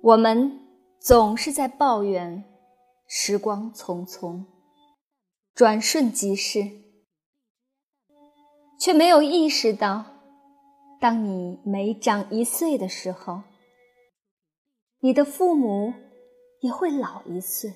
[0.00, 0.60] 我们
[1.00, 2.44] 总是在抱怨
[3.08, 4.44] 时光匆匆，
[5.54, 6.62] 转瞬即逝，
[8.78, 10.04] 却没有意识到，
[11.00, 13.42] 当你每长一岁的时候，
[15.00, 15.92] 你的父母
[16.60, 17.74] 也会老一岁。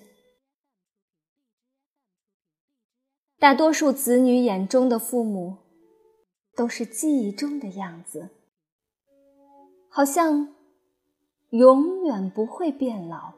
[3.40, 5.58] 大多数子女眼中的父母，
[6.54, 8.30] 都是记忆中的样子，
[9.90, 10.54] 好像。
[11.52, 13.34] 永远不会变老，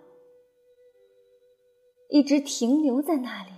[2.11, 3.51] 一直停留在那里，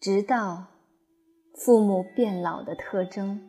[0.00, 0.66] 直到
[1.54, 3.40] 父母变老的特征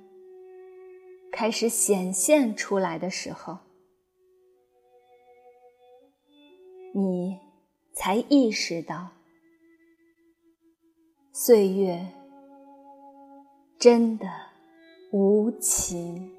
[1.31, 3.57] 开始显现出来的时候，
[6.93, 7.39] 你
[7.91, 9.09] 才意识到，
[11.33, 12.05] 岁月
[13.79, 14.27] 真的
[15.11, 16.36] 无情。